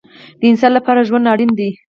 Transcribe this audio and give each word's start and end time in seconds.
د 0.39 0.41
انسان 0.51 0.71
لپاره 0.77 1.05
ژوند 1.07 1.31
اړین 1.33 1.51
دی 1.59 1.69